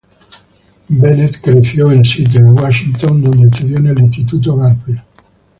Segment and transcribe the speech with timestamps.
[0.89, 5.03] Bennett creció en Seattle, Washington, donde estudió en el Instituto Garfield.